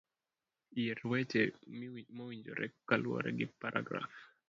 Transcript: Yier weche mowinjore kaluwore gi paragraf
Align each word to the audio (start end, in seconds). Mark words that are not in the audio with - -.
Yier 0.77 0.99
weche 1.11 1.41
mowinjore 2.15 2.65
kaluwore 2.87 3.29
gi 3.37 3.45
paragraf 3.61 4.13